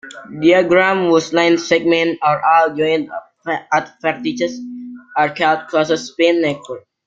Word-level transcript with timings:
Diagrams 0.41 1.09
whose 1.11 1.31
line 1.31 1.59
segments 1.59 2.17
are 2.23 2.41
all 2.43 2.75
joined 2.75 3.11
at 3.71 4.01
vertices 4.03 4.57
are 5.15 5.29
called 5.31 5.67
"closed 5.67 5.99
spin 6.03 6.41
networks". 6.41 6.87